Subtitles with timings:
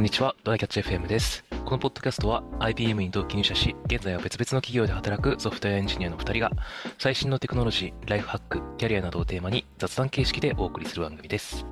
[0.00, 1.44] こんにちは、ドライキャッチ FM です。
[1.66, 6.50] このポッドキャストは IBM に同期入社し、現在は別々の企業で働くソフトウェアエンジニアの2人が、
[6.98, 11.66] 最新のテクノロジー、ライフハック、キャリアなどをテーマに雑談形式でお送りする番組です。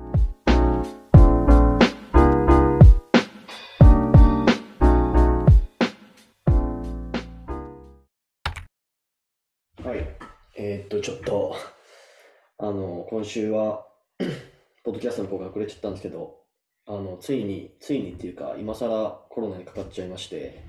[9.83, 10.07] はい。
[10.55, 11.55] えーっと、ちょっと、
[12.59, 13.87] あの、今週は、
[14.85, 16.38] ポッドキャストの方が遅れちゃったんですけど、
[16.89, 20.63] あの、ついに、ついにっていうか、今更コロナにかかっちゃいまして、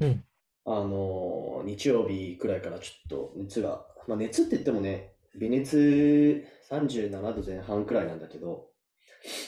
[0.00, 0.24] うん。
[0.64, 8.68] あの、日曜日くらいからちょっと熱が、まあ熱って言ってもね、微熱37度前半くらいなんだけど、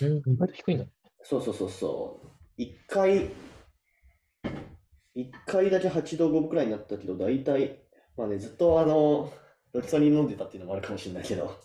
[0.03, 0.87] うん、意外と低いな。
[1.23, 2.27] そうそうそうそう。
[2.57, 3.31] 一回、
[5.15, 7.85] 一回だけ8度5分くらいになったけど、大体、
[8.17, 9.33] まあね、ずっとあの、
[9.73, 11.57] ロキソニン飲んでたっていうのもあるかもしれないけど、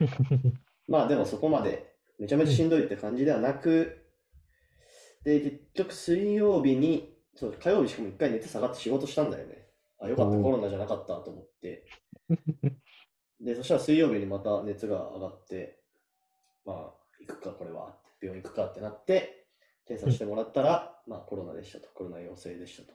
[0.86, 4.04] まあでもそこまでめちゃめちゃしんどいって感じではなく、
[5.24, 9.68] で、結局水曜日に、そう、火曜日しかも一回熱下がって仕事したんだよね。
[9.98, 11.84] あ、よかった、コロナじゃなかったと思って。
[13.40, 15.82] で、そしたら水曜日にまた熱が上がって、
[16.64, 17.96] まあ、行くか、これは。
[18.22, 19.46] 病院行くかってなって、
[19.86, 21.88] 検査してもらったら、まあ、コロナでしたと。
[21.92, 22.94] コロナ陽性でしたと。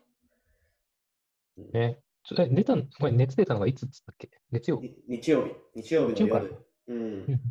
[1.58, 2.00] うんね。
[2.24, 4.30] ちょえ、出たの、これ熱出たのがいつっつったっけ？
[4.52, 4.80] 月曜。
[4.80, 6.66] に日曜日、日曜日日曜かの夜。
[6.88, 7.02] うんう。
[7.32, 7.42] ん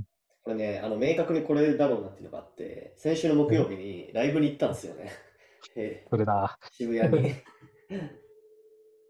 [0.50, 5.12] これね、あの、明確にこれだろうなっていうのがあって、先週の木曜日にライブに行ったんですよね。
[5.76, 6.58] え それだ。
[6.60, 7.34] ー渋谷に。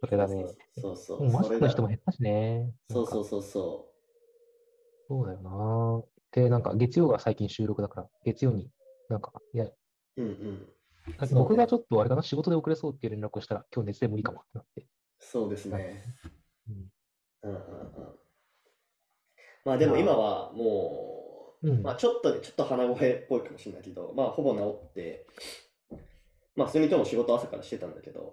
[0.00, 0.44] それだね。
[0.78, 1.32] そうそう。
[1.32, 2.70] マスクの人も減ったしね。
[2.90, 2.92] う。
[2.92, 3.94] そうそうそうそ
[5.08, 6.04] そうだよな。
[6.42, 8.70] で、なんか月曜が最近収録だから、月曜に、
[9.08, 9.74] なんか、いや、う。
[10.18, 10.68] うんうん。
[11.32, 14.86] 僕がちょっとあれかな、仕事で遅れそうっていう連絡をしたら、今日熱で無理かもってなって。
[15.18, 16.04] そうですね。
[16.68, 16.92] うん
[17.42, 18.20] うんうんうん。
[19.64, 21.19] まあでも今はもう、
[21.62, 25.26] うんまあちょっとね、ちょっと鼻声っぽいかもしれないけど、まあほぼ治って、
[26.56, 28.32] まあ普通に今日も仕事朝からしてたんだけど、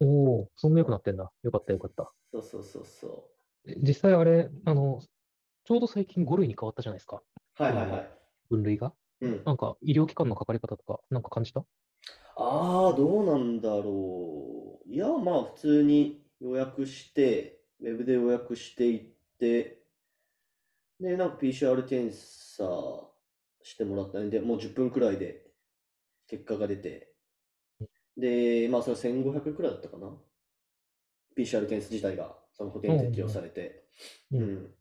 [0.00, 0.06] お
[0.42, 1.30] お、そんな良くなってんだ。
[1.42, 2.12] よかったよかった。
[2.32, 3.30] そうそうそうそ
[3.66, 5.00] え実際あれ、あの、
[5.64, 7.22] ちょうど最近5類に変わったじゃないですか。
[7.58, 7.62] う。
[7.62, 8.10] はいはいはい。
[8.50, 8.92] 分類が。
[9.20, 9.42] うん。
[9.44, 11.64] なんか医療機関のかかり方とか、なんか感じた？
[12.36, 14.92] ああ、どうなんだろう。
[14.92, 19.00] いや、まあ普通に予約して、ウェブで予約していっ
[19.38, 19.83] て、
[21.04, 22.64] で、なんか PCR 検査
[23.62, 25.52] してもらったんで、もう10分くらいで
[26.28, 27.14] 結果が出て、
[28.16, 30.08] で、まあそれ1500くらいだったかな
[31.36, 33.88] ？PCR 検査自体が、その保険適用されて、
[34.32, 34.74] うんうん。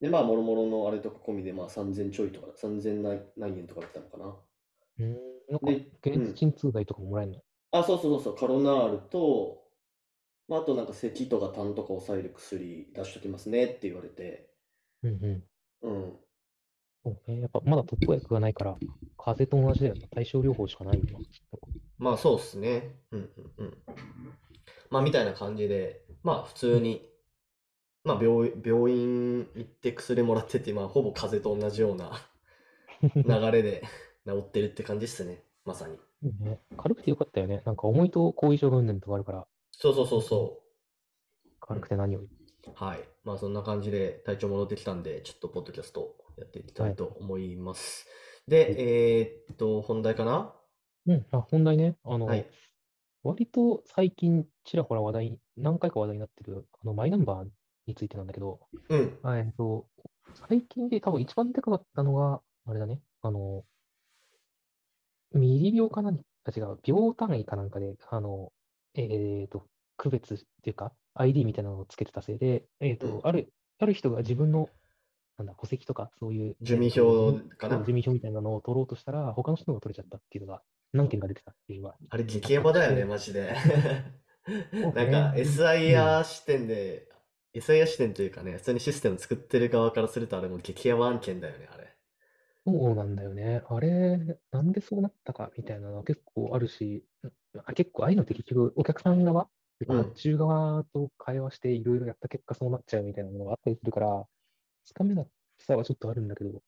[0.00, 4.36] で、まあ、もろもろのあれとか込みで、まあ3000ちょいとか、3000何何円とかだったのかな。
[4.98, 5.14] うん。
[5.48, 7.42] なんかで、解熱鎮痛剤とかももらえるの？
[7.72, 9.68] あ、そうそうそうそう、カロナールと、
[10.48, 14.50] まあ、あとなんか咳とか痰とか抑える薬出しときますねって言われて、
[15.02, 15.49] うんうん。
[15.82, 16.18] うん。
[17.04, 17.40] そうね。
[17.40, 18.76] やっぱまだ特効薬がないから、
[19.16, 20.08] 風邪と同じだよね。
[20.10, 21.60] 対症療法しかないよな、きっと。
[21.98, 22.96] まあそうっすね。
[23.10, 23.78] うんうんうん。
[24.90, 27.08] まあみたいな感じで、まあ普通に、
[28.04, 32.12] まあ病院、病院行って薬もらってて、まあほぼ風邪と同じような
[33.14, 33.82] 流れで
[34.26, 35.44] 治ってるって感じっすね。
[35.64, 35.98] まさに。
[36.22, 37.62] ね、軽くてよかったよね。
[37.64, 40.60] なんか重いと後遺症がうんぬんとかあるから、そうそうそうそ
[41.60, 42.26] 軽くて何より。
[42.26, 42.30] う。
[42.74, 43.00] はい。
[43.30, 48.08] まあそんな感じで体調戻ってきたんで、ちょっとポッドキャストやっていきたいと思います。
[48.48, 50.52] で、えーっと、本題かな？
[51.06, 51.96] うん、あ、本題ね。
[52.02, 52.44] あの、はい。
[53.22, 57.48] 割と最近ちらほら話題、何回か話題になってる、あの、マイナンバー
[57.86, 58.58] についてなんだけど、
[58.88, 59.18] うん。
[59.22, 59.86] あえっと、
[60.48, 63.62] 最近で多分一番でかかったのが、あれだね、あの、
[65.34, 68.52] ミリ秒か何か違う、秒単位かなんかで、あの、
[68.94, 74.68] えっと、区別っていうか、ID みたいなのをつけてたせいで、えっと、うんある、ある人が自分の、
[75.38, 77.82] なんだ、戸籍とか、そういう、住民えっと票かな？
[77.84, 83.54] 住民票みたいなのを取ろうとしたら、他の人のが取れちゃったっていうのが、何件か出てたっていうのが、あれ激ヤバだよね、マジで。
[84.72, 87.08] なんかね SIR 視点で、
[87.54, 91.94] SIR 視点というかね、普通にシステム作ってる側からするとあれも激ヤバ案件だよね、あれ。
[92.66, 93.62] そうなんだよね。
[93.68, 97.04] あれ、なんでそうなったかみたいなのは結構あるし、
[97.64, 99.48] あ結構ああいうのって結局お客さん側、
[99.88, 104.26] うん発注側と会話していろいろやった結果そうなっちゃうみたいなのがあったりするから、
[104.84, 105.24] つかめな
[105.58, 106.62] さはちょっとあるんだけど、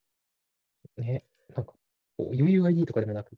[0.97, 1.25] ね、
[1.55, 1.73] なんか、
[2.17, 3.33] こう UUID とかでもなく、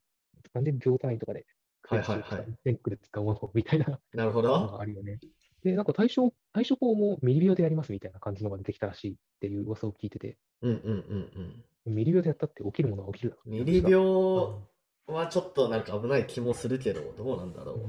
[0.53, 1.47] なんで秒単位とかで、
[1.87, 4.67] はいはいはい全国で使うものみたいななるほのど。
[4.69, 5.19] があるよね。
[5.63, 11.95] で、なんか対処、対処法もミリ秒でやりますみたいな感じのが出てきたらしいっていう噂を聞いてて、うんうんうんうん。
[11.95, 14.63] ミリ秒でやったって起きるものは起きるミリ秒
[15.07, 17.87] はちょっとなんか危ない気もするけど、どうなんだろう。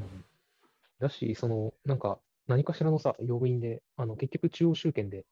[1.07, 5.25] だし、その、なんか、何かしらのさ、要因で、あの、結局中央集権で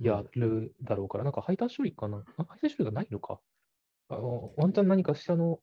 [0.00, 2.24] やるだろうから、なんか配達処理かな？
[2.36, 3.40] あ配達処理がないのか。
[4.08, 5.60] あの、ワンチャン何かしらの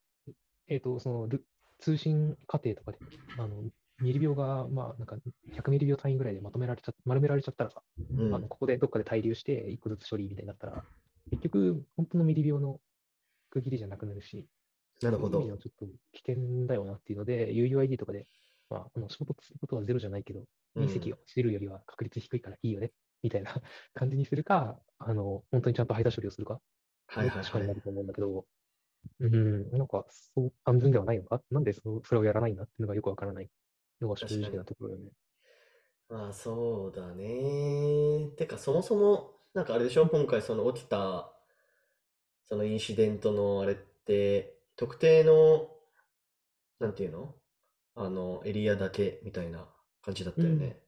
[0.68, 1.44] えっ、と、そのル
[1.80, 2.98] 通信過程とかで、
[3.38, 3.64] あの、
[4.02, 5.18] ミリ秒が、まあ、なんか
[5.54, 7.82] 100ミリ秒単位ぐらいでまとめられちゃ丸められちゃったらさ、
[8.18, 8.34] うん。
[8.34, 10.84] あのここでどっかで滞留して、一個ずつ処理みたいになったら、
[11.32, 12.80] 結局、本当のミリ秒の
[13.50, 14.46] 区切りじゃなくなるし、
[15.02, 15.42] なるほど。
[15.42, 18.28] ちょっと危険だよなっていうので、UUID とかで、
[18.70, 20.46] まあ、あの衝突することはゼロじゃないけど、
[20.76, 22.92] うん隕石が落ちるよりは確率低いからいいよね、
[23.24, 23.54] みたいな
[23.94, 26.62] 感じにするか、あの、本当にちゃんと排他処理をするか、
[27.08, 27.82] はいはいはどっちかにないる。
[27.82, 28.46] と思うんだけど、
[29.20, 31.42] うん、なんか、そう、安全ではないのか？
[31.52, 33.50] なんでそそれをやらないんだっていうのがよくわからない
[34.02, 35.12] のが正直なところよね。
[36.10, 38.32] まあそうだね。
[38.38, 40.08] てかそもそも、なんかあれでしょ？
[40.08, 41.34] 今回その起きた、
[42.46, 45.70] そのインシデントのあれって、特定の、
[46.80, 47.39] なんていうの？
[47.96, 49.72] あの、エリアだけみたいな
[50.02, 50.82] 感じだったよね。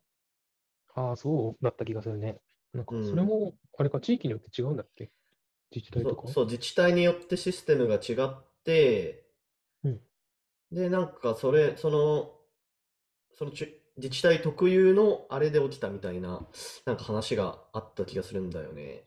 [0.94, 2.42] ああ、そうだった気がするね。
[2.74, 5.12] なんか、それうんも、あれか、地域によって違うんだっけ？
[5.72, 6.24] 自治体とか？
[6.26, 9.32] そう、そう、自治体によってシステムが違って、
[9.84, 10.02] うん
[10.72, 12.40] で、なんかそれ、その、
[13.38, 16.48] そのち自治体特有のあれで起きたみたいな、
[16.86, 19.06] なんか話があった気がするんだよね。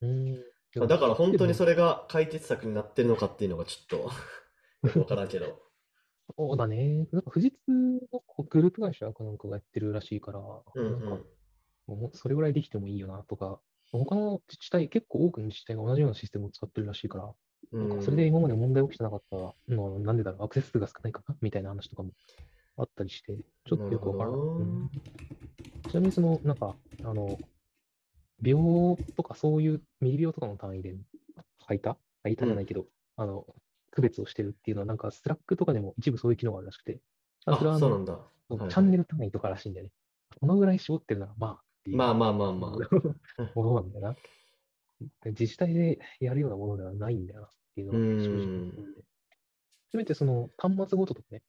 [0.00, 0.44] うん。
[0.78, 1.66] まあだから本当にそれ。
[1.66, 4.10] れが解決策になってるのかっていうのがちょっと
[4.84, 5.63] よくわからんけど。
[6.36, 7.06] そうだね。
[7.12, 8.00] なんか富士通の
[8.48, 11.06] グループ会社かなんかがやってるらしいから、うんなんか
[11.88, 12.00] うん。
[12.00, 13.60] もうそれぐらいできてもいいよなとか、
[13.92, 17.32] 他の自治体、結構多くの自治体が同じようなシステムを使ってるらしいから、
[17.72, 19.36] うなんかそれで今まで問題起きてなかった
[19.72, 22.10] のはなんでだろう、アクセス数が少ないかなみたいな話とかも
[22.76, 24.40] あったりして、ちょっとよくわからない。
[24.40, 24.90] ん
[25.88, 27.38] ちなみにその、なんか、あの、
[28.40, 30.96] 秒とかそういうミリ秒とかの単位で
[31.66, 33.46] 排他排他じゃないけど、あの、
[33.94, 37.00] 区別をしてるっていうのは、なんか Slack とかでも一部そういう機能があるらしくて、
[37.46, 38.12] あ、それはあのそうなんだ。
[38.48, 39.92] はチャンネル単位とからしいんだよね。
[40.40, 42.70] このぐらい絞ってるなら、まあっていうまあまあまあまあ。
[43.54, 44.16] ものなんだよな。
[45.26, 49.04] 自治体でやるようなものではないんだよなっていうのが正直。
[49.92, 51.42] せめてその端末ごととかね、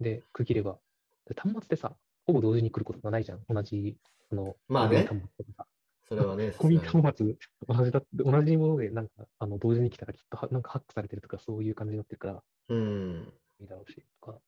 [0.00, 0.78] で区切れば、
[1.26, 1.94] で端末ってさ、
[2.26, 3.44] ほぼ同時に来ることがないじゃん。
[3.48, 3.96] 同じ、
[4.28, 5.66] その、まあね端末とかさ
[6.12, 7.36] それはね、コミュニさすがに端末、
[7.66, 13.32] 同じだ同じもので、なんか、あの、同時に来たらきっとは、なんかハックされてるとか、そういう感じになってるから、うん。
[13.60, 14.38] いいだろうし、とか、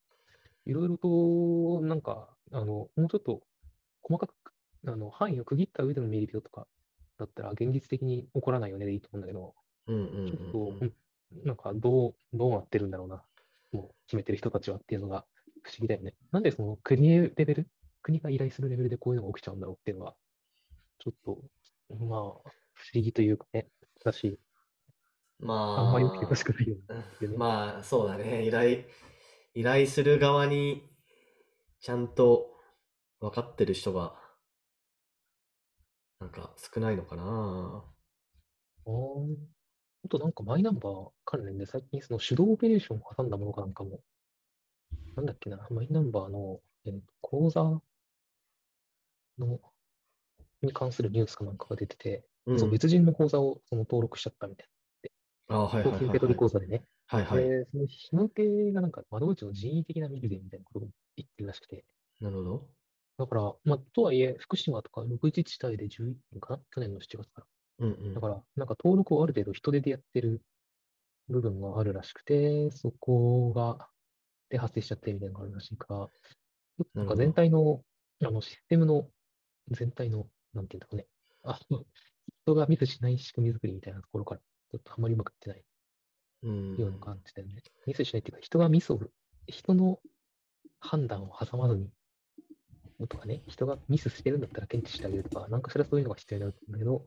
[0.67, 3.43] いろいろと、なんか、あの、もうちょっと
[4.03, 4.35] 細かく、
[4.87, 6.67] あの、範囲を区切った上でのメリットとか
[7.19, 9.55] だったら、現実的に起こらないよねでいいと思うんだけど、
[9.87, 10.83] うんうんちょっと、うんうん。
[10.83, 10.93] うん
[11.45, 13.25] なんか、どう、どうなってるんだろうな、
[13.73, 15.25] もう決めてる人たちはっていうのが
[15.65, 16.15] 不思議だよね。
[16.31, 17.69] なんでその国レベル、
[18.03, 20.15] 国が依頼するレベルでこういうのが起きちゃうんだろうっていうのは、
[20.99, 21.39] ちょっと、
[22.05, 22.21] まあ、
[22.73, 23.69] 不思議というかね、
[24.05, 24.41] だし、
[25.39, 26.85] まあんまり起きてほしあ、くないよね。
[27.37, 28.47] まあ、そうだね。
[28.47, 28.85] 依頼、
[29.55, 30.83] 依頼する側に、
[31.81, 32.57] ちゃんと
[33.21, 34.17] 分かってる人が、
[36.19, 37.85] なんか少ないのかな。
[38.87, 39.37] あー
[40.07, 44.01] あとなんかマイナンバー関連で最近その手動オペレーションを挟んだものかなんかも、
[45.17, 47.81] なんだっけな、マイナンバーの、えー口座
[49.39, 49.61] の、
[50.65, 52.59] に関するニュースかなんかが出てて、うん。
[52.59, 54.69] そう別人の口座をその登録しちゃったみたい
[55.49, 55.91] あ、はいな。
[55.91, 56.35] はいはい公金受け取。
[56.35, 56.85] 口座でね。
[57.07, 57.49] はいはい。
[57.49, 61.85] で、その日の手がなんか窓口の人為的なミルでみたいなことを言ってるらしくて、
[62.21, 62.69] なるほど。
[63.19, 66.63] だから、まあ、とはいえ、福島とか6自治体で11人かな？
[66.71, 67.47] 去年の7月から。
[67.79, 68.21] うんうんだ。
[68.21, 70.43] から、なんか登録をある程度人手でやってる
[71.29, 73.89] 部分があるらしくて、そこが、
[74.51, 76.11] で発生しちゃってみたいなのがあるらしいから、
[76.95, 77.83] なんか全体の、
[78.23, 79.09] あの、システムの、
[79.71, 81.07] 全体の、なんていうんだろうね。
[81.43, 81.85] あの、
[82.45, 85.65] 人がミスしない仕組み作りみたいなところから、ちょっとあんまりうまくいってない
[86.45, 86.77] うん。
[86.77, 87.63] ような感じだよね。
[87.87, 89.01] ミスしないっていうか、人がミスを、
[89.47, 90.01] 人の
[90.81, 91.91] 判断を挟まずに、
[93.09, 97.07] とかね、人がミスしてるんだったら検知してあげるとか、なんかしらそういうのが必要になるんだけど、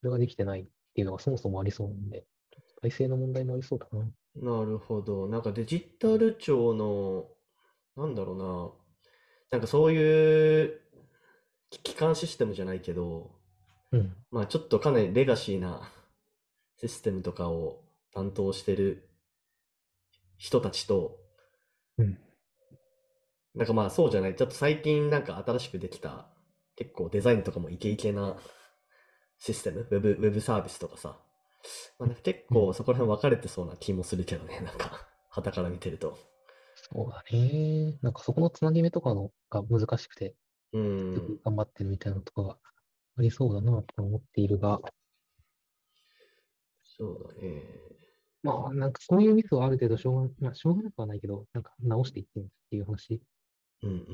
[0.00, 2.26] それができてないっていうのがそもそもありそうなんで、
[2.82, 4.04] 体制の問題もありそうだな。
[4.36, 5.28] なるほど。
[5.28, 7.28] なんかデジタル庁の、
[7.96, 8.72] なんだろうな。
[9.50, 10.83] なんかそういう
[11.82, 13.30] 機関システムじゃないけど、
[13.92, 14.16] うん。
[14.30, 15.90] まあちょっとかなりレガシーな
[16.80, 17.80] システムとかを
[18.12, 19.08] 担当してる
[20.36, 21.18] 人たちと、
[21.98, 22.18] うん。
[23.54, 26.26] なんかまあそうじゃない、ちょっと最近なんか新しくできた
[26.76, 28.36] 結構デザインとかもイケイケな
[29.38, 31.16] システム、ウェブ、ウェブサービスとかさ、
[31.98, 36.18] まあ、なんか結構そこら辺分かれてそうな気もするけどね、なんか、傍から見てると。
[36.76, 37.98] そうだね。
[38.02, 40.34] なんかそこのつなぎ目とかのが難しくて、
[40.74, 42.58] うん、頑張ってるみたいなとこが
[43.16, 44.80] ありそうだなと思っているが、
[46.84, 47.62] そうだね。
[48.42, 53.22] まあ、なんかそういうミスはある程度しょうが、まあ、しょうがなくはないけど、なんか直していってねっていう話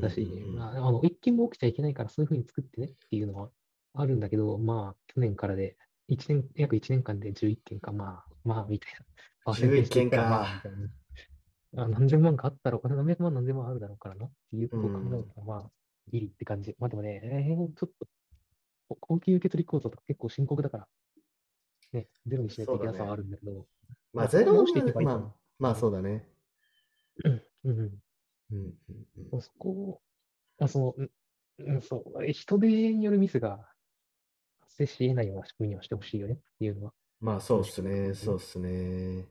[0.01, 3.51] だし、あ、あの、一件も起きちゃいけないからそういうふうに作ってねっていうのは
[3.95, 5.77] あるんだけど、まあ、去年からで、
[6.09, 8.93] 一年、約1年間で11件か、まあ、まあ、みたい
[9.47, 9.53] な。
[9.53, 10.61] 11件か。
[11.73, 15.71] まあ、何千万かあったろう、何百万何千万あるだろうからなっていうことを考えると、まあ、
[16.11, 16.75] ギリって感じ。
[16.79, 18.07] まあでもね、えーちょっと、
[18.89, 20.89] こ高級受け取り構造とか結構深刻だから、
[21.93, 23.65] ね、ゼロにしないといけなさはあるんだけど、まあ、
[24.13, 26.27] まあゼロ直していけばいいまあ、まあそうだね。
[27.25, 28.01] うんうん、うん。
[28.53, 28.75] うん
[29.33, 30.01] うんそこを、
[30.59, 31.11] あ、その、うん
[31.59, 33.69] うん、そう、え人手によるミスが
[34.61, 39.27] 発生し得ないような仕組みにはしてほしいよねっていうのは、まあそうっすね、そうっすね。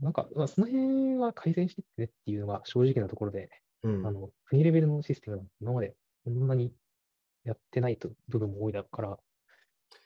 [0.00, 3.50] なんか、まあ、その辺は改善してってねっていうのが正直なところで、
[3.84, 4.10] うんあ。
[4.10, 6.72] の、国レベルのシステムなんて今までこんなに
[7.44, 9.18] やってないと部分も多いだから、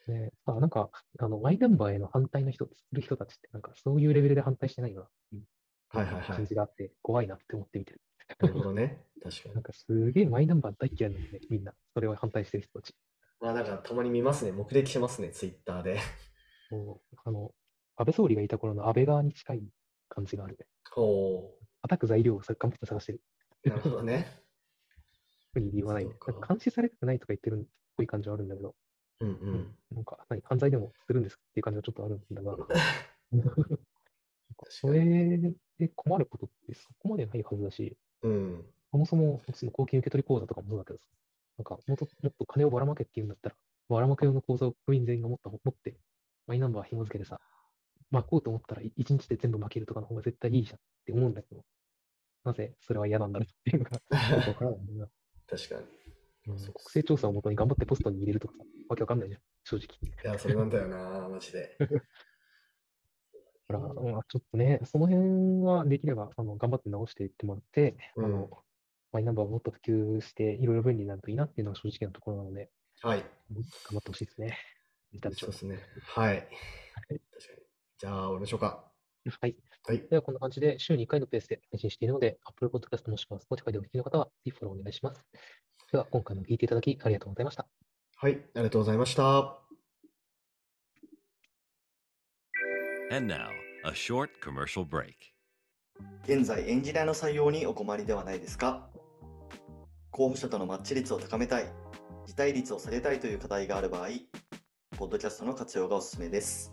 [0.09, 5.43] ね、まあ、なんか、あの、マイナンバーへの反対の人、する人たちって、なんかそういうレベルで反対してないよなっていう
[5.89, 6.47] はいはいはい感。
[6.47, 8.01] じがあって、怖いなって思って見てる。
[8.39, 9.05] なるほどね。
[9.23, 9.63] 確かになん。
[9.63, 11.73] かすげえマイナンバー大嫌いなんで、ね、みんな。
[11.95, 12.95] それを反対してる人たち。
[13.41, 14.53] まあなんかたまに見ますね。
[14.53, 16.01] 目撃しますね、ツイッターで。
[16.71, 17.53] もうあの、
[17.97, 19.63] 安倍総理がいた頃の安倍側に近い
[20.09, 20.67] 感じがあるね。
[20.97, 23.21] お叩く材料をさ頑張って探してる。
[23.65, 24.46] ー、なるほどね。
[25.61, 27.65] に言わないなんか監視されてないとか言ってるっ
[27.97, 28.75] ぽい感じはあるんだけど、
[29.21, 29.75] うんうん。
[29.93, 32.57] なんか、何、犯罪でもするんですかっていう感じはちょっとあるんだが、
[34.59, 34.89] 確そ。
[34.89, 35.39] れ
[35.79, 38.65] で困ることってそこまでないはずだし、うん。
[38.91, 41.07] そもそもその公金受取口座とかもそうだけどさ、
[41.59, 43.57] なんかもっともっと金をばらまけっていうんだったら、
[43.89, 45.97] ばらまけ用の口座を国民全員が持った持って、
[46.47, 47.41] マイナンバー紐付けてさ、
[48.11, 51.65] 巻こうと思ったらい一日で全部巻けるとかの方が絶対いいじゃんって思うんだけど、
[52.45, 55.09] なぜそれは嫌なんだろうっていうのがよくわからないんだ。
[55.49, 55.87] 確かに。
[56.47, 59.87] 国勢調査をもとに頑張ってポストに入れるとかさ、わけわかんないじゃん、正直。
[60.01, 61.77] いや、それなんだよな、 マジで。
[61.79, 68.65] だから、まあ、ちょっとね、その辺はできれば、あの、頑張って直していってもらって、あうんの、
[69.13, 73.21] マイナンバーをもっと普及して、いろいろ便利になるといいなっていうのが正直なところなので、はい。
[73.51, 74.59] 頑張ってほしいですね。
[75.33, 75.81] そうですね。
[76.03, 76.43] はい。
[76.43, 77.21] 確かに。
[77.99, 78.93] じゃあ、終わりましょうか。
[79.41, 79.57] はい。
[79.89, 80.05] はい。
[80.11, 85.25] では、こんな感じで週に1回のペースで配信しているので、Apple Podcast もしくは Spotify でお聞きの方は、ぜひフォローお願いします。
[85.93, 87.69] では、今回も聞いていただきありがとうございました。
[88.17, 88.33] はい。
[88.33, 89.63] ありがとうございました。
[93.13, 93.51] And now,
[93.85, 95.15] a short commercial break.
[96.25, 98.91] 現在エンジニアの採用にお困りではないですか？
[100.11, 101.67] 候補者とのマッチ率を高めたい、
[102.27, 104.09] 辞退率を下げたいという課題がある場合、
[104.99, 106.73] ポッドキャストの活用がおすすめです。